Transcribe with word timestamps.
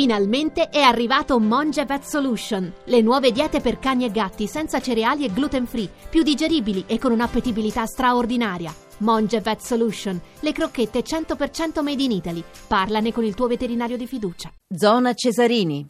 Finalmente 0.00 0.70
è 0.70 0.80
arrivato 0.80 1.38
Monge 1.38 1.84
Vet 1.84 2.04
Solution, 2.04 2.72
le 2.84 3.02
nuove 3.02 3.32
diete 3.32 3.60
per 3.60 3.78
cani 3.78 4.06
e 4.06 4.10
gatti 4.10 4.46
senza 4.46 4.80
cereali 4.80 5.26
e 5.26 5.30
gluten 5.30 5.66
free, 5.66 5.90
più 6.08 6.22
digeribili 6.22 6.84
e 6.86 6.98
con 6.98 7.12
un'appetibilità 7.12 7.84
straordinaria. 7.84 8.74
Monge 9.00 9.42
Vet 9.42 9.60
Solution, 9.60 10.18
le 10.40 10.52
crocchette 10.52 11.00
100% 11.00 11.82
made 11.82 12.02
in 12.02 12.12
Italy. 12.12 12.42
Parlane 12.66 13.12
con 13.12 13.24
il 13.24 13.34
tuo 13.34 13.46
veterinario 13.46 13.98
di 13.98 14.06
fiducia. 14.06 14.50
Zona 14.74 15.12
Cesarini. 15.12 15.84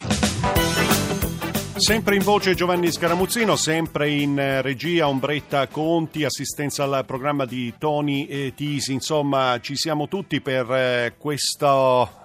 Sempre 1.77 2.15
in 2.17 2.21
voce 2.21 2.53
Giovanni 2.53 2.91
Scaramuzzino, 2.91 3.55
sempre 3.55 4.09
in 4.09 4.37
eh, 4.37 4.61
regia 4.61 5.07
Ombretta 5.07 5.67
Conti, 5.67 6.25
assistenza 6.25 6.83
al 6.83 7.05
programma 7.05 7.45
di 7.45 7.73
Tony 7.77 8.25
e 8.25 8.51
Tisi, 8.53 8.91
insomma 8.91 9.57
ci 9.61 9.77
siamo 9.77 10.09
tutti 10.09 10.41
per 10.41 10.69
eh, 10.69 11.15
questo 11.17 12.19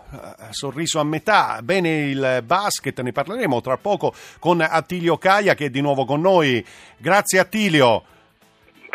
sorriso 0.50 0.98
a 0.98 1.04
metà. 1.04 1.60
Bene 1.62 1.88
il 2.06 2.42
basket, 2.44 3.00
ne 3.00 3.12
parleremo 3.12 3.60
tra 3.60 3.76
poco 3.76 4.14
con 4.38 4.60
Attilio 4.60 5.18
Caia 5.18 5.54
che 5.54 5.66
è 5.66 5.70
di 5.70 5.80
nuovo 5.80 6.04
con 6.04 6.20
noi. 6.20 6.64
Grazie 6.96 7.38
Attilio. 7.38 8.14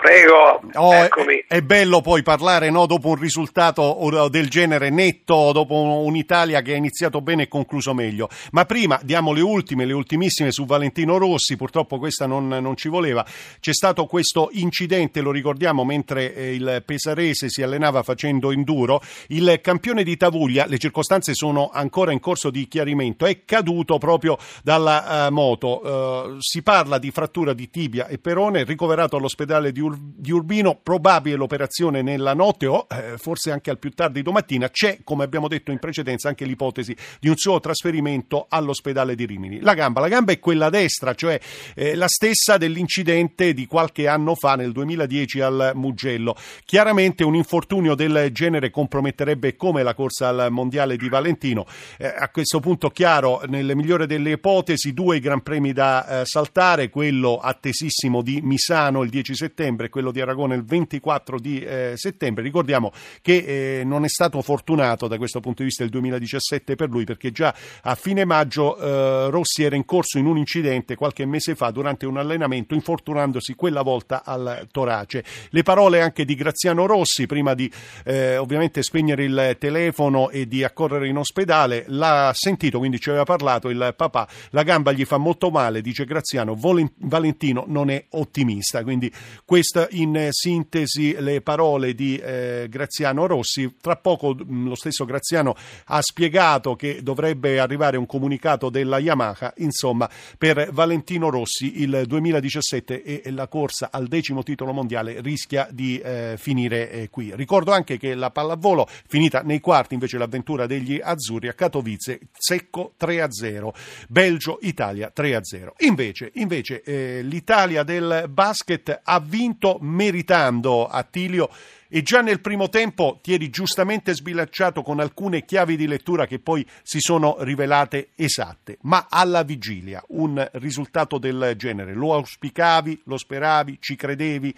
Prego, 0.01 0.61
oh, 0.83 0.95
eccomi. 0.95 1.45
È, 1.47 1.57
è, 1.57 1.61
bello 1.61 2.01
poi 2.01 2.23
parlare 2.23 2.71
no, 2.71 2.87
dopo 2.87 3.09
un 3.09 3.19
risultato 3.19 4.09
del 4.31 4.49
genere 4.49 4.89
netto, 4.89 5.51
dopo 5.51 5.75
un'Italia 5.75 6.63
che 6.63 6.73
ha 6.73 6.75
iniziato 6.75 7.21
bene 7.21 7.43
e 7.43 7.47
concluso 7.47 7.93
meglio. 7.93 8.27
Ma 8.49 8.65
prima 8.65 8.99
diamo 9.03 9.31
le 9.31 9.41
ultime, 9.41 9.85
le 9.85 9.93
ultimissime 9.93 10.51
su 10.51 10.65
Valentino 10.65 11.19
Rossi, 11.19 11.55
purtroppo 11.55 11.99
questa 11.99 12.25
non, 12.25 12.47
non 12.47 12.75
ci 12.75 12.89
voleva. 12.89 13.23
C'è 13.59 13.73
stato 13.73 14.07
questo 14.07 14.49
incidente, 14.53 15.21
lo 15.21 15.29
ricordiamo, 15.29 15.85
mentre 15.85 16.33
eh, 16.33 16.55
il 16.55 16.81
Pesarese 16.83 17.47
si 17.49 17.61
allenava 17.61 18.01
facendo 18.01 18.51
enduro, 18.51 19.03
il 19.27 19.59
campione 19.61 20.01
di 20.01 20.17
Tavuglia, 20.17 20.65
le 20.65 20.79
circostanze 20.79 21.35
sono 21.35 21.69
ancora 21.71 22.11
in 22.11 22.19
corso 22.19 22.49
di 22.49 22.67
chiarimento, 22.67 23.27
è 23.27 23.45
caduto 23.45 23.99
proprio 23.99 24.39
dalla 24.63 25.27
uh, 25.27 25.31
moto. 25.31 25.85
Uh, 25.85 26.37
si 26.39 26.63
parla 26.63 26.97
di 26.97 27.11
frattura 27.11 27.53
di 27.53 27.69
tibia 27.69 28.07
e 28.07 28.17
perone, 28.17 28.63
ricoverato 28.63 29.15
all'ospedale 29.15 29.71
di 29.71 29.79
Ur- 29.79 29.89
di 29.97 30.31
Urbino, 30.31 30.79
probabile 30.81 31.35
l'operazione 31.35 32.01
nella 32.01 32.33
notte 32.33 32.67
o 32.67 32.87
eh, 32.89 33.17
forse 33.17 33.51
anche 33.51 33.69
al 33.69 33.79
più 33.79 33.91
tardi 33.91 34.21
domattina. 34.21 34.69
C'è, 34.69 34.99
come 35.03 35.23
abbiamo 35.23 35.47
detto 35.47 35.71
in 35.71 35.79
precedenza, 35.79 36.29
anche 36.29 36.45
l'ipotesi 36.45 36.95
di 37.19 37.29
un 37.29 37.35
suo 37.35 37.59
trasferimento 37.59 38.45
all'ospedale 38.49 39.15
di 39.15 39.25
Rimini. 39.25 39.59
La 39.61 39.73
gamba, 39.73 40.01
la 40.01 40.07
gamba 40.07 40.31
è 40.31 40.39
quella 40.39 40.69
destra, 40.69 41.15
cioè 41.15 41.39
eh, 41.75 41.95
la 41.95 42.07
stessa 42.07 42.57
dell'incidente 42.57 43.53
di 43.53 43.65
qualche 43.65 44.07
anno 44.07 44.35
fa, 44.35 44.55
nel 44.55 44.71
2010, 44.71 45.41
al 45.41 45.71
Mugello. 45.75 46.35
Chiaramente 46.65 47.23
un 47.23 47.35
infortunio 47.35 47.95
del 47.95 48.29
genere 48.31 48.69
comprometterebbe 48.69 49.55
come 49.55 49.83
la 49.83 49.93
corsa 49.93 50.29
al 50.29 50.51
mondiale 50.51 50.97
di 50.97 51.09
Valentino. 51.09 51.65
Eh, 51.97 52.05
a 52.07 52.29
questo 52.29 52.59
punto, 52.59 52.89
chiaro, 52.89 53.41
nelle 53.47 53.75
migliori 53.75 54.05
delle 54.05 54.31
ipotesi, 54.31 54.93
due 54.93 55.19
gran 55.19 55.41
premi 55.41 55.73
da 55.73 56.21
eh, 56.21 56.25
saltare, 56.25 56.89
quello 56.89 57.37
attesissimo 57.37 58.21
di 58.21 58.41
Misano 58.41 59.03
il 59.03 59.09
10 59.09 59.35
settembre 59.35 59.80
settembre, 59.81 59.89
quello 59.89 60.11
di 60.11 60.21
Aragona 60.21 60.53
il 60.53 60.63
24 60.63 61.39
di 61.39 61.59
eh, 61.59 61.93
settembre. 61.95 62.43
Ricordiamo 62.43 62.91
che 63.21 63.79
eh, 63.79 63.83
non 63.83 64.03
è 64.03 64.09
stato 64.09 64.41
fortunato 64.41 65.07
da 65.07 65.17
questo 65.17 65.39
punto 65.39 65.61
di 65.61 65.69
vista 65.69 65.83
il 65.83 65.89
2017 65.89 66.75
per 66.75 66.89
lui 66.89 67.03
perché 67.03 67.31
già 67.31 67.53
a 67.81 67.95
fine 67.95 68.25
maggio 68.25 68.77
eh, 68.77 69.29
Rossi 69.29 69.63
era 69.63 69.75
in 69.75 69.85
corso 69.85 70.17
in 70.17 70.25
un 70.25 70.37
incidente 70.37 70.95
qualche 70.95 71.25
mese 71.25 71.55
fa 71.55 71.71
durante 71.71 72.05
un 72.05 72.17
allenamento 72.17 72.73
infortunandosi 72.73 73.55
quella 73.55 73.81
volta 73.81 74.23
al 74.23 74.67
torace. 74.71 75.23
Le 75.49 75.63
parole 75.63 76.01
anche 76.01 76.25
di 76.25 76.35
Graziano 76.35 76.85
Rossi 76.85 77.25
prima 77.25 77.53
di 77.53 77.71
eh, 78.05 78.37
ovviamente 78.37 78.83
spegnere 78.83 79.23
il 79.23 79.55
telefono 79.59 80.29
e 80.29 80.47
di 80.47 80.63
accorrere 80.63 81.07
in 81.07 81.17
ospedale 81.17 81.85
l'ha 81.87 82.31
sentito, 82.33 82.77
quindi 82.79 82.99
ci 82.99 83.09
aveva 83.09 83.23
parlato 83.23 83.69
il 83.69 83.93
papà, 83.95 84.27
la 84.51 84.63
gamba 84.63 84.91
gli 84.91 85.05
fa 85.05 85.17
molto 85.17 85.49
male, 85.49 85.81
dice 85.81 86.05
Graziano, 86.05 86.57
Valentino 86.97 87.65
non 87.67 87.89
è 87.89 88.05
ottimista, 88.09 88.83
quindi 88.83 89.11
questo 89.45 89.70
questa 89.71 89.87
in 89.91 90.27
sintesi 90.31 91.15
le 91.19 91.41
parole 91.41 91.93
di 91.93 92.17
eh, 92.17 92.67
Graziano 92.69 93.25
Rossi. 93.25 93.75
Tra 93.79 93.95
poco 93.95 94.35
mh, 94.35 94.67
lo 94.67 94.75
stesso 94.75 95.05
Graziano 95.05 95.55
ha 95.85 96.01
spiegato 96.01 96.75
che 96.75 97.01
dovrebbe 97.01 97.59
arrivare 97.59 97.95
un 97.95 98.05
comunicato 98.05 98.69
della 98.69 98.99
Yamaha, 98.99 99.53
insomma, 99.57 100.09
per 100.37 100.71
Valentino 100.73 101.29
Rossi 101.29 101.81
il 101.81 102.03
2017 102.05 103.21
e 103.23 103.31
la 103.31 103.47
corsa 103.47 103.89
al 103.91 104.07
decimo 104.07 104.43
titolo 104.43 104.73
mondiale 104.73 105.21
rischia 105.21 105.67
di 105.71 105.97
eh, 105.99 106.35
finire 106.37 106.91
eh, 106.91 107.09
qui. 107.09 107.33
Ricordo 107.33 107.71
anche 107.71 107.97
che 107.97 108.13
la 108.13 108.29
pallavolo 108.29 108.87
finita 109.07 109.41
nei 109.41 109.61
quarti 109.61 109.93
invece 109.93 110.17
l'avventura 110.17 110.65
degli 110.65 110.99
azzurri 111.01 111.47
a 111.47 111.53
Katowice 111.53 112.19
secco 112.37 112.93
3-0, 112.99 113.69
Belgio-Italia 114.09 115.11
3-0. 115.15 115.69
Invece, 115.79 116.31
invece 116.35 116.81
eh, 116.83 117.21
l'Italia 117.23 117.83
del 117.83 118.25
basket 118.27 118.99
ha 119.03 119.19
vinto 119.19 119.60
vinto 119.61 119.77
meritando 119.81 120.87
Attilio 120.87 121.49
e 121.87 122.01
già 122.01 122.21
nel 122.21 122.41
primo 122.41 122.69
tempo 122.69 123.19
ti 123.21 123.33
eri 123.33 123.49
giustamente 123.49 124.13
sbilanciato 124.13 124.81
con 124.81 124.99
alcune 124.99 125.45
chiavi 125.45 125.75
di 125.75 125.87
lettura 125.87 126.25
che 126.25 126.39
poi 126.39 126.65
si 126.81 126.99
sono 126.99 127.35
rivelate 127.39 128.09
esatte, 128.15 128.77
ma 128.81 129.07
alla 129.09 129.43
vigilia 129.43 130.01
un 130.09 130.49
risultato 130.53 131.17
del 131.17 131.53
genere 131.57 131.93
lo 131.93 132.13
auspicavi, 132.13 133.01
lo 133.05 133.17
speravi, 133.17 133.77
ci 133.81 133.95
credevi? 133.95 134.55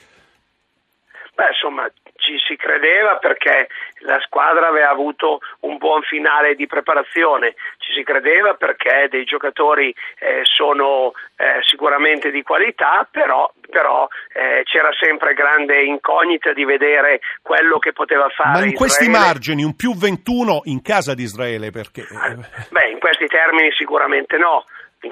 Beh, 1.36 1.48
insomma, 1.48 1.92
ci 2.24 2.40
si 2.48 2.56
credeva 2.56 3.18
perché 3.18 3.68
la 4.00 4.20
squadra 4.22 4.68
aveva 4.68 4.90
avuto 4.90 5.40
un 5.62 5.78
buon 5.78 6.02
finale 6.04 6.56
di 6.56 6.68
preparazione, 6.68 7.56
ci 7.78 7.92
si 7.94 8.04
credeva 8.04 8.54
perché 8.54 9.08
dei 9.10 9.26
giocatori 9.26 9.94
eh, 10.20 10.42
sono 10.44 11.12
eh, 11.36 11.60
sicuramente 11.62 12.32
di 12.32 12.42
qualità, 12.42 13.08
però, 13.10 13.52
però 13.70 14.08
eh, 14.34 14.64
c'era 14.64 14.90
sempre 15.00 15.34
grande 15.34 15.84
incognita 15.84 16.54
di 16.54 16.64
vedere 16.64 17.20
quello 17.42 17.80
che 17.80 17.92
poteva 17.92 18.30
fare. 18.30 18.50
Ma 18.50 18.64
in 18.64 18.72
Israele. 18.72 18.78
questi 18.78 19.10
margini, 19.10 19.64
un 19.64 19.76
più 19.76 19.94
21 19.94 20.62
in 20.66 20.82
casa 20.82 21.14
di 21.14 21.24
Israele 21.24 21.72
perché? 21.72 22.06
Beh, 22.70 22.90
in 22.90 23.00
questi 23.00 23.28
termini 23.28 23.72
sicuramente 23.74 24.38
no. 24.38 24.64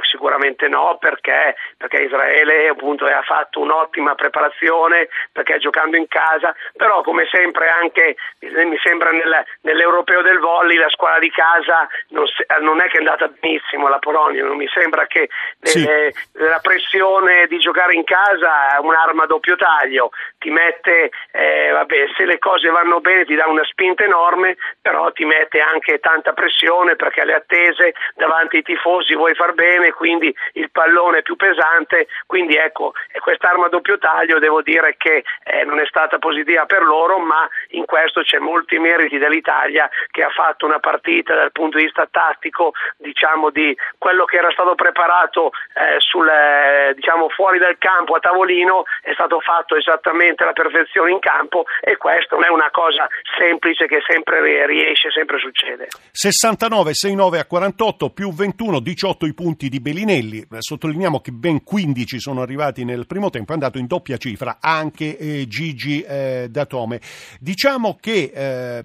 Sicuramente 0.03 0.67
no, 0.67 0.97
perché, 0.99 1.55
perché 1.77 2.03
Israele 2.03 2.69
appunto 2.69 3.05
ha 3.05 3.21
fatto 3.23 3.59
un'ottima 3.59 4.15
preparazione, 4.15 5.09
perché 5.31 5.57
giocando 5.57 5.97
in 5.97 6.07
casa, 6.07 6.55
però 6.75 7.01
come 7.01 7.27
sempre 7.29 7.69
anche 7.69 8.15
mi 8.39 8.77
sembra 8.81 9.11
nel, 9.11 9.43
nell'europeo 9.61 10.21
del 10.21 10.39
volley 10.39 10.77
la 10.77 10.89
squadra 10.89 11.19
di 11.19 11.31
casa 11.31 11.87
non, 12.09 12.25
non, 12.61 12.81
è 12.81 12.87
che 12.87 12.97
è 12.97 12.99
andata 12.99 13.29
benissimo 13.39 13.87
la 13.89 13.99
Polonia, 13.99 14.43
non 14.43 14.57
mi 14.57 14.67
sembra 14.67 15.07
che 15.07 15.29
sì. 15.61 15.83
le, 15.83 16.13
la 16.33 16.59
pressione 16.59 17.47
di 17.47 17.57
giocare 17.57 17.93
in 17.93 18.03
casa 18.03 18.75
è 18.75 18.79
un'arma 18.79 19.23
a 19.23 19.27
doppio 19.27 19.55
taglio, 19.55 20.11
ti 20.37 20.49
mette, 20.49 21.11
eh, 21.31 21.69
vabbè, 21.71 22.05
se 22.15 22.25
le 22.25 22.37
cose 22.39 22.69
vanno 22.69 22.99
bene 23.01 23.25
ti 23.25 23.35
dà 23.35 23.47
una 23.47 23.63
spinta 23.65 24.03
enorme, 24.03 24.57
però 24.81 25.11
ti 25.11 25.25
mette 25.25 25.59
anche 25.59 25.99
tanta 25.99 26.33
pressione 26.33 26.95
perché 26.95 27.23
le 27.25 27.33
attese 27.33 27.93
davanti 28.15 28.57
ai 28.57 28.63
tifosi 28.63 29.15
vuoi 29.15 29.35
far 29.35 29.53
bene 29.53 29.80
bene, 29.81 29.91
quindi 29.91 30.33
il 30.53 30.69
pallone 30.71 31.19
è 31.19 31.21
più 31.23 31.35
pesante, 31.35 32.07
quindi 32.27 32.55
ecco, 32.55 32.93
quest'arma 33.19 33.65
a 33.65 33.69
doppio 33.69 33.97
taglio 33.97 34.39
devo 34.39 34.61
dire 34.61 34.95
che 34.97 35.23
eh, 35.43 35.63
non 35.65 35.79
è 35.79 35.85
stata 35.87 36.19
positiva 36.19 36.65
per 36.65 36.83
loro, 36.83 37.17
ma 37.17 37.47
in 37.69 37.85
questo 37.85 38.21
c'è 38.21 38.37
molti 38.37 38.77
meriti 38.77 39.17
dell'Italia 39.17 39.89
che 40.11 40.23
ha 40.23 40.29
fatto 40.29 40.65
una 40.65 40.79
partita 40.79 41.35
dal 41.35 41.51
punto 41.51 41.77
di 41.77 41.85
vista 41.85 42.07
tattico, 42.09 42.73
diciamo 42.97 43.49
di 43.49 43.75
quello 43.97 44.25
che 44.25 44.37
era 44.37 44.51
stato 44.51 44.75
preparato 44.75 45.51
eh, 45.73 45.99
sul, 45.99 46.27
eh, 46.27 46.93
diciamo, 46.95 47.29
fuori 47.29 47.57
dal 47.57 47.77
campo 47.77 48.15
a 48.15 48.19
tavolino 48.19 48.83
è 49.01 49.13
stato 49.13 49.39
fatto 49.39 49.75
esattamente 49.75 50.43
alla 50.43 50.53
perfezione 50.53 51.11
in 51.11 51.19
campo 51.19 51.65
e 51.81 51.97
questo 51.97 52.35
non 52.35 52.45
è 52.45 52.49
una 52.49 52.69
cosa 52.71 53.07
semplice 53.37 53.87
che 53.87 54.01
sempre 54.05 54.65
riesce, 54.65 55.09
sempre 55.11 55.39
succede. 55.39 55.87
69, 56.11 56.93
69 56.93 57.39
a 57.39 57.45
48 57.45 58.09
più 58.09 58.31
21, 58.31 58.79
18 58.79 59.25
i 59.25 59.33
punti 59.33 59.69
di 59.71 59.79
Bellinelli. 59.79 60.45
Sottolineiamo 60.57 61.21
che 61.21 61.31
ben 61.31 61.63
15 61.63 62.19
sono 62.19 62.41
arrivati 62.41 62.83
nel 62.83 63.07
primo 63.07 63.29
tempo, 63.29 63.51
è 63.51 63.53
andato 63.53 63.77
in 63.77 63.87
doppia 63.87 64.17
cifra 64.17 64.57
anche 64.59 65.17
eh, 65.17 65.47
Gigi 65.47 66.01
eh, 66.01 66.49
Datome. 66.51 66.99
Diciamo 67.39 67.97
che 67.97 68.31
eh, 68.35 68.83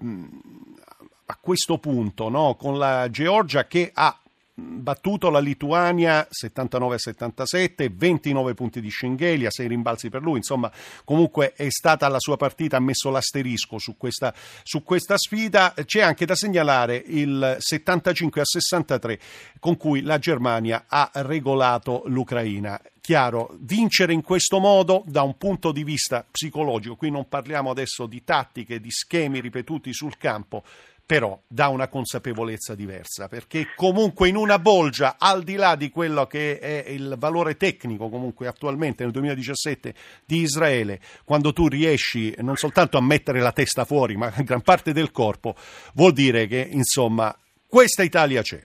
a 1.25 1.37
questo 1.41 1.77
punto, 1.77 2.29
no, 2.29 2.55
con 2.55 2.77
la 2.77 3.09
Georgia 3.09 3.67
che 3.67 3.91
ha 3.93 4.17
battuto 4.59 5.29
la 5.29 5.39
Lituania 5.39 6.27
79-77, 6.31 7.91
29 7.93 8.55
punti 8.55 8.81
di 8.81 8.89
Schengelia, 8.89 9.51
6 9.51 9.67
rimbalzi 9.67 10.09
per 10.09 10.23
lui, 10.23 10.37
insomma 10.37 10.71
comunque 11.03 11.53
è 11.53 11.69
stata 11.69 12.07
la 12.07 12.19
sua 12.19 12.37
partita, 12.37 12.77
ha 12.77 12.79
messo 12.81 13.11
l'asterisco 13.11 13.77
su 13.77 13.97
questa, 13.97 14.33
su 14.63 14.81
questa 14.81 15.15
sfida. 15.17 15.75
C'è 15.85 16.01
anche 16.01 16.25
da 16.25 16.35
segnalare 16.35 17.03
il 17.05 17.57
75 17.59 18.41
63 18.43 19.19
con 19.59 19.77
cui 19.77 20.01
la 20.01 20.17
Germania 20.17 20.85
ha 20.87 21.11
regolato 21.13 22.03
l'Ucraina 22.07 22.81
chiaro, 22.99 23.55
vincere 23.59 24.11
in 24.11 24.21
questo 24.21 24.59
modo 24.59 25.01
da 25.05 25.21
un 25.21 25.37
punto 25.37 25.71
di 25.71 25.85
vista 25.85 26.25
psicologico, 26.29 26.97
qui 26.97 27.09
non 27.09 27.29
parliamo 27.29 27.69
adesso 27.69 28.05
di 28.05 28.21
tattiche, 28.25 28.81
di 28.81 28.91
schemi 28.91 29.39
ripetuti 29.39 29.93
sul 29.93 30.17
campo, 30.17 30.63
però 31.07 31.39
dà 31.47 31.69
una 31.69 31.87
consapevolezza 31.87 32.75
diversa, 32.75 33.29
perché 33.29 33.69
comunque 33.77 34.27
in 34.27 34.35
una 34.35 34.59
bolgia, 34.59 35.15
al 35.17 35.41
di 35.41 35.55
là 35.55 35.77
di 35.77 35.89
quello 35.89 36.27
che 36.27 36.59
è 36.59 36.89
il 36.89 37.15
valore 37.17 37.55
tecnico 37.55 38.09
comunque 38.09 38.45
attualmente 38.45 39.03
nel 39.03 39.13
2017 39.13 39.93
di 40.25 40.41
Israele, 40.41 40.99
quando 41.23 41.53
tu 41.53 41.69
riesci 41.69 42.35
non 42.39 42.57
soltanto 42.57 42.97
a 42.97 43.01
mettere 43.01 43.39
la 43.39 43.53
testa 43.53 43.85
fuori, 43.85 44.17
ma 44.17 44.33
gran 44.43 44.61
parte 44.61 44.91
del 44.91 45.11
corpo, 45.11 45.55
vuol 45.93 46.11
dire 46.11 46.45
che 46.45 46.67
insomma 46.69 47.33
questa 47.65 48.03
Italia 48.03 48.41
c'è. 48.41 48.61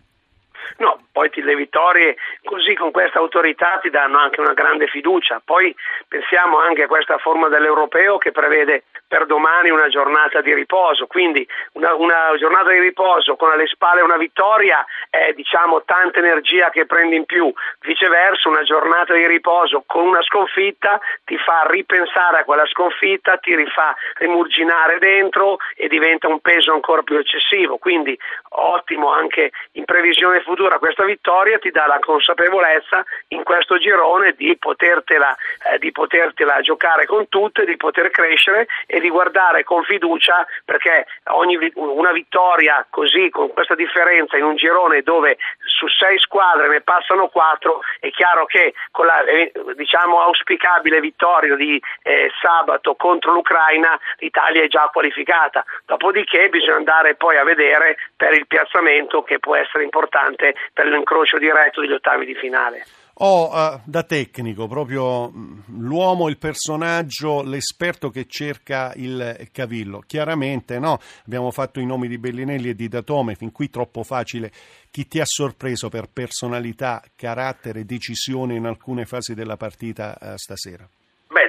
No, 0.78 1.01
poi 1.12 1.30
ti, 1.30 1.42
le 1.42 1.54
vittorie 1.54 2.16
così 2.42 2.74
con 2.74 2.90
questa 2.90 3.18
autorità 3.18 3.78
ti 3.80 3.90
danno 3.90 4.18
anche 4.18 4.40
una 4.40 4.54
grande 4.54 4.86
fiducia. 4.86 5.40
Poi 5.44 5.74
pensiamo 6.08 6.58
anche 6.58 6.84
a 6.84 6.86
questa 6.88 7.18
forma 7.18 7.48
dell'europeo 7.48 8.18
che 8.18 8.32
prevede 8.32 8.84
per 9.06 9.26
domani 9.26 9.68
una 9.68 9.88
giornata 9.88 10.40
di 10.40 10.54
riposo, 10.54 11.06
quindi 11.06 11.46
una, 11.72 11.94
una 11.94 12.34
giornata 12.38 12.70
di 12.70 12.80
riposo 12.80 13.36
con 13.36 13.50
alle 13.50 13.66
spalle 13.66 14.00
una 14.00 14.16
vittoria 14.16 14.84
è 15.10 15.34
diciamo 15.34 15.82
tanta 15.84 16.18
energia 16.18 16.70
che 16.70 16.86
prendi 16.86 17.16
in 17.16 17.26
più, 17.26 17.52
viceversa 17.80 18.48
una 18.48 18.62
giornata 18.62 19.12
di 19.12 19.26
riposo 19.26 19.84
con 19.86 20.06
una 20.06 20.22
sconfitta 20.22 20.98
ti 21.24 21.36
fa 21.36 21.66
ripensare 21.68 22.38
a 22.38 22.44
quella 22.44 22.66
sconfitta, 22.66 23.36
ti 23.36 23.54
rifà 23.54 23.94
rimurginare 24.14 24.98
dentro 24.98 25.58
e 25.76 25.88
diventa 25.88 26.28
un 26.28 26.40
peso 26.40 26.72
ancora 26.72 27.02
più 27.02 27.16
eccessivo, 27.16 27.76
quindi 27.76 28.18
ottimo 28.50 29.12
anche 29.12 29.50
in 29.72 29.84
previsione 29.84 30.40
futura. 30.40 30.78
Questa 30.78 31.01
vittoria 31.04 31.58
ti 31.58 31.70
dà 31.70 31.86
la 31.86 31.98
consapevolezza 31.98 33.04
in 33.28 33.42
questo 33.42 33.78
girone 33.78 34.32
di 34.32 34.56
potertela, 34.58 35.34
eh, 35.72 35.78
di 35.78 35.92
potertela 35.92 36.60
giocare 36.60 37.06
con 37.06 37.28
tutte, 37.28 37.64
di 37.64 37.76
poter 37.76 38.10
crescere 38.10 38.66
e 38.86 39.00
di 39.00 39.08
guardare 39.08 39.64
con 39.64 39.82
fiducia 39.84 40.46
perché 40.64 41.06
ogni, 41.30 41.58
una 41.74 42.12
vittoria 42.12 42.86
così 42.90 43.30
con 43.30 43.52
questa 43.52 43.74
differenza 43.74 44.36
in 44.36 44.44
un 44.44 44.56
girone 44.56 45.02
dove 45.02 45.38
su 45.64 45.86
sei 45.88 46.18
squadre 46.18 46.68
ne 46.68 46.80
passano 46.80 47.28
quattro 47.28 47.80
è 48.00 48.10
chiaro 48.10 48.46
che 48.46 48.74
con 48.90 49.06
la 49.06 49.22
eh, 49.24 49.52
diciamo 49.74 50.20
auspicabile 50.20 51.00
vittoria 51.00 51.54
di 51.56 51.80
eh, 52.02 52.30
sabato 52.40 52.94
contro 52.94 53.32
l'Ucraina 53.32 53.98
l'Italia 54.18 54.62
è 54.62 54.68
già 54.68 54.88
qualificata. 54.92 55.64
Dopodiché 55.86 56.48
bisogna 56.48 56.76
andare 56.76 57.14
poi 57.14 57.36
a 57.36 57.44
vedere 57.44 57.96
per 58.16 58.32
il 58.34 58.46
piazzamento 58.46 59.22
che 59.22 59.38
può 59.38 59.56
essere 59.56 59.84
importante 59.84 60.54
per 60.72 60.86
l'incrocio 60.92 61.38
diretto 61.38 61.80
degli 61.80 61.92
ottavi 61.92 62.26
di 62.26 62.34
finale 62.34 62.84
ho 63.24 63.50
uh, 63.52 63.80
da 63.84 64.02
tecnico 64.04 64.66
proprio 64.66 65.30
mm, 65.30 65.58
l'uomo, 65.78 66.28
il 66.28 66.38
personaggio, 66.38 67.42
l'esperto 67.42 68.10
che 68.10 68.26
cerca 68.26 68.92
il 68.96 69.48
cavillo. 69.52 70.02
Chiaramente 70.06 70.78
no, 70.78 70.98
abbiamo 71.26 71.50
fatto 71.50 71.78
i 71.78 71.86
nomi 71.86 72.08
di 72.08 72.18
Bellinelli 72.18 72.70
e 72.70 72.74
di 72.74 72.88
Datome, 72.88 73.34
fin 73.34 73.52
qui 73.52 73.68
troppo 73.68 74.02
facile. 74.02 74.50
Chi 74.90 75.06
ti 75.06 75.20
ha 75.20 75.26
sorpreso 75.26 75.88
per 75.88 76.08
personalità, 76.12 77.02
carattere, 77.14 77.84
decisione 77.84 78.54
in 78.54 78.66
alcune 78.66 79.04
fasi 79.04 79.34
della 79.34 79.56
partita 79.56 80.16
uh, 80.20 80.36
stasera? 80.36 80.88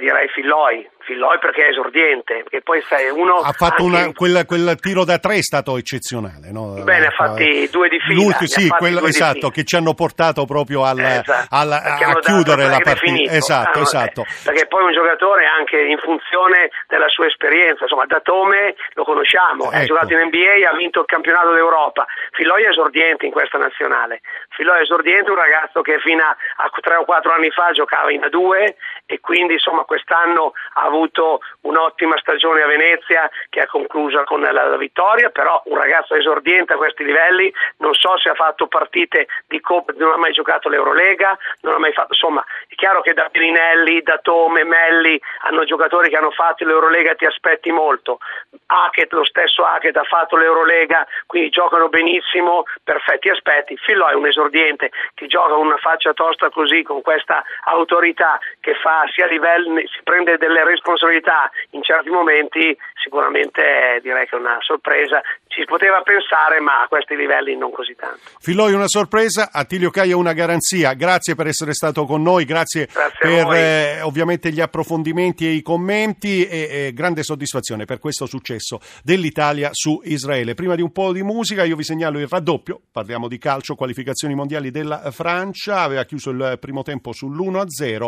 Direi 0.03 0.27
Filloi, 0.27 0.85
Filloi 1.05 1.39
perché 1.39 1.65
è 1.65 1.69
esordiente, 1.69 2.43
che 2.49 2.61
poi 2.61 2.81
sai, 2.81 3.09
uno... 3.09 3.37
Ha 3.37 3.53
fatto 3.53 3.85
una, 3.85 4.11
quel, 4.11 4.45
quel, 4.45 4.75
tiro 4.75 5.05
da 5.05 5.17
tre 5.17 5.37
è 5.37 5.41
stato 5.41 5.77
eccezionale, 5.77 6.51
no? 6.51 6.75
Bene, 6.83 7.07
ha 7.07 7.11
fatti 7.11 7.69
due 7.71 7.87
di 7.87 7.99
fila. 7.99 8.21
L'ultimo, 8.21 8.47
sì, 8.47 8.67
quello, 8.67 8.99
esatto, 9.05 9.49
che 9.49 9.63
ci 9.63 9.77
hanno 9.77 9.93
portato 9.93 10.43
proprio 10.43 10.83
al, 10.83 10.99
esatto, 10.99 11.55
al, 11.55 11.71
a 11.71 12.19
chiudere 12.19 12.67
la 12.67 12.79
partita. 12.83 13.31
Esatto, 13.31 13.79
ah, 13.79 13.81
esatto. 13.81 14.25
Perché 14.43 14.67
poi 14.67 14.83
un 14.83 14.91
giocatore 14.91 15.45
anche 15.45 15.79
in 15.79 15.97
funzione 15.99 16.69
della 16.87 17.07
sua 17.07 17.27
esperienza, 17.27 17.83
insomma, 17.83 18.05
Datome 18.05 18.75
lo 18.95 19.05
conosciamo, 19.05 19.71
ecco. 19.71 19.75
ha 19.75 19.85
giocato 19.85 20.13
in 20.13 20.27
NBA, 20.27 20.69
ha 20.69 20.75
vinto 20.75 20.99
il 20.99 21.05
campionato 21.05 21.53
d'Europa. 21.53 22.05
Filloi 22.31 22.63
è 22.63 22.69
esordiente 22.69 23.25
in 23.25 23.31
questa 23.31 23.57
nazionale. 23.57 24.19
Filloi 24.49 24.79
è 24.79 24.81
esordiente, 24.81 25.31
un 25.31 25.37
ragazzo 25.37 25.81
che 25.81 25.99
fino 25.99 26.23
a, 26.23 26.35
a 26.63 26.69
tre 26.81 26.95
o 26.95 27.05
quattro 27.05 27.31
anni 27.31 27.51
fa 27.51 27.71
giocava 27.71 28.11
in 28.11 28.19
A2 28.19 28.73
e 29.05 29.19
quindi 29.19 29.53
insomma 29.53 29.83
quest'anno 29.93 30.53
ha 30.73 30.81
avuto 30.81 31.41
un'ottima 31.61 32.17
stagione 32.17 32.63
a 32.63 32.67
Venezia 32.67 33.29
che 33.49 33.61
ha 33.61 33.67
concluso 33.67 34.23
con 34.23 34.41
la, 34.41 34.51
la, 34.51 34.77
vittoria, 34.77 35.29
però 35.29 35.61
un 35.65 35.77
ragazzo 35.77 36.15
esordiente 36.15 36.73
a 36.73 36.77
questi 36.77 37.03
livelli, 37.03 37.53
non 37.77 37.93
so 37.93 38.17
se 38.17 38.29
ha 38.29 38.33
fatto 38.33 38.65
partite 38.65 39.27
di 39.47 39.61
Coppa, 39.61 39.93
non 39.97 40.13
ha 40.13 40.17
mai 40.17 40.31
giocato 40.31 40.67
l'Eurolega, 40.67 41.37
non 41.61 41.75
ha 41.75 41.77
mai 41.77 41.93
fatto, 41.93 42.13
insomma, 42.13 42.43
è 42.67 42.73
chiaro 42.73 43.01
che 43.01 43.13
da 43.13 43.29
Pirinelli, 43.31 44.01
da 44.01 44.17
Tome, 44.17 44.63
Melli 44.63 45.19
hanno 45.41 45.63
giocatori 45.63 46.09
che 46.09 46.17
hanno 46.17 46.31
fatto 46.31 46.65
l'Eurolega, 46.65 47.13
ti 47.13 47.25
aspetti 47.25 47.71
molto. 47.71 48.17
Hackett, 48.65 49.11
lo 49.13 49.25
stesso 49.25 49.63
Hackett 49.63 49.95
ha 49.97 50.03
fatto 50.03 50.35
l'Eurolega, 50.35 51.05
quindi 51.27 51.49
giocano 51.49 51.89
benissimo, 51.89 52.63
perfetti 52.83 53.29
aspetti. 53.29 53.77
Filò 53.77 54.07
è 54.07 54.15
un 54.15 54.25
esordiente 54.25 54.91
che 55.13 55.27
gioca 55.27 55.55
una 55.55 55.77
faccia 55.77 56.13
tosta 56.13 56.49
così, 56.49 56.81
con 56.81 57.01
questa 57.01 57.43
autorità 57.65 58.39
che 58.59 58.73
fa 58.75 59.03
sia 59.13 59.25
a 59.25 59.27
livello, 59.27 59.69
si 59.77 60.01
prende 60.03 60.37
delle 60.37 60.63
responsabilità 60.63 61.49
in 61.71 61.83
certi 61.83 62.09
momenti, 62.09 62.75
sicuramente 63.01 63.99
direi 64.01 64.27
che 64.27 64.35
è 64.35 64.39
una 64.39 64.57
sorpresa. 64.61 65.21
Ci 65.47 65.65
poteva 65.65 66.01
pensare, 66.01 66.59
ma 66.59 66.81
a 66.83 66.87
questi 66.87 67.15
livelli 67.15 67.55
non 67.55 67.71
così 67.71 67.95
tanto. 67.95 68.19
Filoi 68.39 68.73
una 68.73 68.87
sorpresa, 68.87 69.49
Attilio 69.51 69.89
Caia 69.89 70.17
una 70.17 70.33
garanzia. 70.33 70.93
Grazie 70.93 71.35
per 71.35 71.47
essere 71.47 71.73
stato 71.73 72.05
con 72.05 72.21
noi, 72.21 72.45
grazie, 72.45 72.87
grazie 72.91 73.17
per 73.19 73.53
eh, 73.53 74.01
ovviamente 74.01 74.51
gli 74.51 74.61
approfondimenti 74.61 75.45
e 75.45 75.51
i 75.51 75.61
commenti 75.61 76.45
e, 76.47 76.87
e 76.87 76.93
grande 76.93 77.23
soddisfazione 77.23 77.85
per 77.85 77.99
questo 77.99 78.25
successo 78.25 78.79
dell'Italia 79.03 79.69
su 79.71 80.01
Israele. 80.03 80.53
Prima 80.53 80.75
di 80.75 80.81
un 80.81 80.91
po' 80.91 81.11
di 81.11 81.23
musica 81.23 81.63
io 81.63 81.75
vi 81.75 81.83
segnalo 81.83 82.19
il 82.19 82.27
raddoppio, 82.27 82.81
parliamo 82.91 83.27
di 83.27 83.37
calcio, 83.37 83.75
qualificazioni 83.75 84.33
mondiali 84.35 84.71
della 84.71 85.11
Francia, 85.11 85.81
aveva 85.81 86.03
chiuso 86.03 86.31
il 86.31 86.57
primo 86.59 86.83
tempo 86.83 87.11
sull'1-0, 87.11 88.07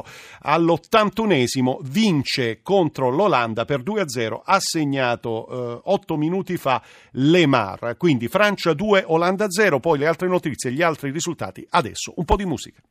all'81esimo 1.55 1.77
vince 1.83 2.61
contro 2.61 3.09
l'Olanda 3.09 3.65
per 3.65 3.81
2-0, 3.81 4.41
ha 4.43 4.59
segnato 4.59 5.79
eh, 5.79 5.81
8 5.83 6.17
minuti 6.17 6.57
fa 6.57 6.81
Lemar, 7.11 7.95
quindi 7.97 8.27
Francia 8.27 8.73
2, 8.73 9.03
Olanda 9.07 9.49
0, 9.49 9.79
poi 9.79 9.99
le 9.99 10.07
altre 10.07 10.27
notizie, 10.27 10.71
gli 10.71 10.81
altri 10.81 11.11
risultati, 11.11 11.65
adesso 11.69 12.13
un 12.15 12.25
po' 12.25 12.35
di 12.35 12.45
musica. 12.45 12.81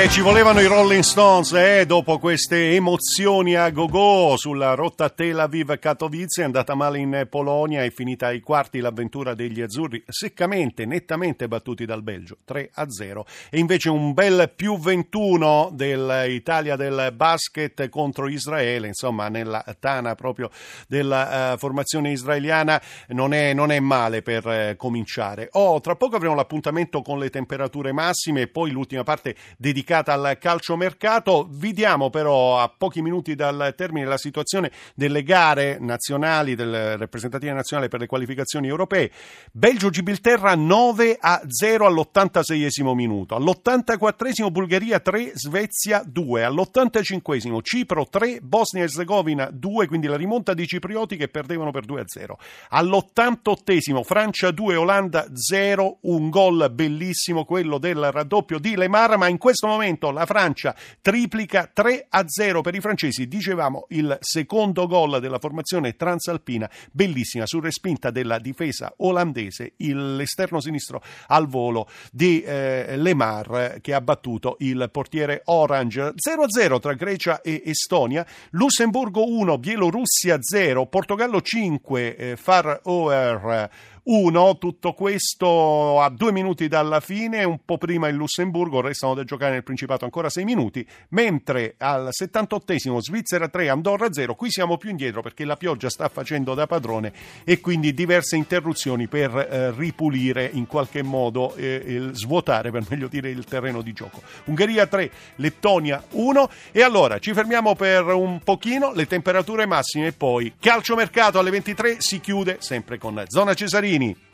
Eh, 0.00 0.08
ci 0.10 0.20
volevano 0.20 0.60
i 0.60 0.66
Rolling 0.66 1.02
Stones, 1.02 1.52
eh, 1.54 1.84
dopo 1.84 2.20
queste 2.20 2.74
emozioni 2.74 3.56
a 3.56 3.68
go-go 3.70 4.36
sulla 4.36 4.74
rotta 4.74 5.10
Tel 5.10 5.40
Aviv-Katowice, 5.40 6.42
è 6.42 6.44
andata 6.44 6.76
male 6.76 7.00
in 7.00 7.26
Polonia, 7.28 7.82
è 7.82 7.90
finita 7.90 8.28
ai 8.28 8.38
quarti 8.38 8.78
l'avventura 8.78 9.34
degli 9.34 9.60
azzurri, 9.60 10.00
seccamente, 10.06 10.86
nettamente 10.86 11.48
battuti 11.48 11.84
dal 11.84 12.04
Belgio, 12.04 12.36
3-0. 12.46 13.22
E 13.50 13.58
invece 13.58 13.90
un 13.90 14.12
bel 14.12 14.52
più 14.54 14.78
21 14.78 15.70
dell'Italia 15.72 16.76
del 16.76 17.12
basket 17.16 17.88
contro 17.88 18.28
Israele, 18.28 18.86
insomma, 18.86 19.28
nella 19.28 19.64
tana 19.80 20.14
proprio 20.14 20.48
della 20.86 21.54
uh, 21.54 21.58
formazione 21.58 22.12
israeliana, 22.12 22.80
non 23.08 23.34
è, 23.34 23.52
non 23.52 23.72
è 23.72 23.80
male 23.80 24.22
per 24.22 24.46
uh, 24.46 24.76
cominciare. 24.76 25.48
Oh, 25.54 25.80
tra 25.80 25.96
poco 25.96 26.14
avremo 26.14 26.36
l'appuntamento 26.36 27.02
con 27.02 27.18
le 27.18 27.30
temperature 27.30 27.90
massime 27.90 28.42
e 28.42 28.46
poi 28.46 28.70
l'ultima 28.70 29.02
parte 29.02 29.34
dedicata 29.56 29.86
dedicata 29.88 30.12
al 30.12 30.36
calciomercato. 30.38 31.48
Vi 31.50 31.72
diamo 31.72 32.10
però 32.10 32.60
a 32.60 32.68
pochi 32.68 33.00
minuti 33.00 33.34
dal 33.34 33.72
termine 33.74 34.04
la 34.04 34.18
situazione 34.18 34.70
delle 34.94 35.22
gare 35.22 35.78
nazionali, 35.80 36.54
delle 36.54 36.96
rappresentative 36.98 37.52
nazionali 37.52 37.88
per 37.88 38.00
le 38.00 38.06
qualificazioni 38.06 38.68
europee. 38.68 39.10
Belgio-Gibilterra 39.50 40.54
9 40.54 41.16
a 41.18 41.40
0 41.46 41.86
all'86 41.86 42.94
minuto, 42.94 43.34
all'84 43.34 44.50
Bulgaria 44.50 45.00
3, 45.00 45.32
Svezia 45.34 46.02
2, 46.04 46.44
all'85 46.44 47.60
Cipro 47.62 48.06
3, 48.08 48.40
Bosnia 48.42 48.82
e 48.82 48.84
Herzegovina 48.84 49.48
2, 49.50 49.86
quindi 49.86 50.06
la 50.06 50.16
rimonta 50.16 50.52
di 50.52 50.66
ciprioti 50.66 51.16
che 51.16 51.28
perdevano 51.28 51.70
per 51.70 51.86
2 51.86 52.00
a 52.00 52.04
0. 52.06 52.38
All'88 52.70 54.02
Francia 54.02 54.50
2, 54.50 54.76
Olanda 54.76 55.26
0, 55.32 55.98
un 56.02 56.28
gol 56.28 56.70
bellissimo 56.72 57.44
quello 57.44 57.78
del 57.78 58.10
raddoppio 58.12 58.58
di 58.58 58.76
Lemar, 58.76 59.16
ma 59.16 59.28
in 59.28 59.38
questo 59.38 59.66
momento 59.66 59.76
la 60.10 60.26
Francia 60.26 60.74
triplica 61.00 61.70
3 61.72 62.06
a 62.08 62.24
0 62.26 62.60
per 62.60 62.74
i 62.74 62.80
francesi. 62.80 63.28
Dicevamo 63.28 63.86
il 63.90 64.16
secondo 64.20 64.86
gol 64.86 65.20
della 65.20 65.38
formazione 65.38 65.96
transalpina, 65.96 66.68
bellissima, 66.90 67.46
su 67.46 67.60
respinta 67.60 68.10
della 68.10 68.38
difesa 68.38 68.92
olandese, 68.98 69.74
l'esterno 69.76 70.60
sinistro 70.60 71.02
al 71.28 71.46
volo 71.46 71.88
di 72.10 72.42
eh, 72.42 72.96
Lemar 72.96 73.78
che 73.80 73.94
ha 73.94 74.00
battuto 74.00 74.56
il 74.60 74.88
portiere 74.90 75.42
Orange. 75.44 76.12
0 76.14 76.42
a 76.42 76.48
0 76.48 76.78
tra 76.80 76.94
Grecia 76.94 77.40
e 77.40 77.62
Estonia, 77.66 78.26
Lussemburgo 78.50 79.26
1, 79.26 79.58
Bielorussia 79.58 80.38
0, 80.40 80.86
Portogallo 80.86 81.40
5, 81.40 82.16
eh, 82.16 82.36
Far 82.36 82.80
Oer 82.84 83.70
1. 84.10 84.56
Tutto 84.56 84.94
questo 84.94 86.00
a 86.00 86.08
due 86.08 86.32
minuti 86.32 86.66
dalla 86.66 87.00
fine, 87.00 87.44
un 87.44 87.58
po' 87.62 87.76
prima 87.76 88.08
il 88.08 88.16
Lussemburgo, 88.16 88.80
restano 88.80 89.12
da 89.12 89.22
giocare 89.22 89.52
nel 89.52 89.62
Principato 89.62 90.06
ancora 90.06 90.30
sei 90.30 90.44
minuti, 90.44 90.86
mentre 91.10 91.74
al 91.76 92.08
78 92.10 93.00
Svizzera 93.00 93.48
3, 93.48 93.68
Andorra 93.68 94.10
0. 94.10 94.34
Qui 94.34 94.50
siamo 94.50 94.78
più 94.78 94.88
indietro 94.88 95.20
perché 95.20 95.44
la 95.44 95.56
pioggia 95.56 95.90
sta 95.90 96.08
facendo 96.08 96.54
da 96.54 96.66
padrone 96.66 97.12
e 97.44 97.60
quindi 97.60 97.92
diverse 97.92 98.36
interruzioni 98.36 99.08
per 99.08 99.36
eh, 99.36 99.72
ripulire 99.72 100.48
in 100.54 100.66
qualche 100.66 101.02
modo, 101.02 101.54
eh, 101.56 102.08
svuotare 102.12 102.70
per 102.70 102.84
meglio 102.88 103.08
dire 103.08 103.28
il 103.28 103.44
terreno 103.44 103.82
di 103.82 103.92
gioco. 103.92 104.22
Ungheria 104.44 104.86
3, 104.86 105.10
Lettonia 105.36 106.02
1 106.12 106.50
e 106.72 106.82
allora 106.82 107.18
ci 107.18 107.34
fermiamo 107.34 107.74
per 107.74 108.06
un 108.06 108.40
pochino, 108.42 108.92
le 108.94 109.06
temperature 109.06 109.66
massime 109.66 110.06
e 110.06 110.12
poi 110.12 110.54
calciomercato 110.58 111.38
alle 111.38 111.50
23 111.50 111.96
si 111.98 112.20
chiude 112.20 112.56
sempre 112.60 112.96
con 112.96 113.22
Zona 113.26 113.52
Cesarini. 113.98 114.27